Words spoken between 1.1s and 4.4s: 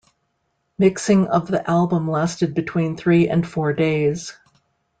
of the album lasted between three and four days.